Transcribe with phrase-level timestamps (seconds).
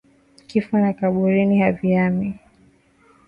[0.47, 2.39] Kifo na kaburi haviumi